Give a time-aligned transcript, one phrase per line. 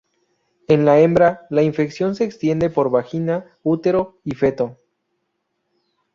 [0.67, 4.79] En la hembra la infección se extiende por vagina, útero y feto.